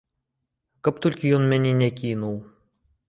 Каб 0.87 0.95
толькі 1.05 1.33
ён 1.39 1.43
мяне 1.51 1.71
не 1.83 1.89
кінуў! 2.01 2.35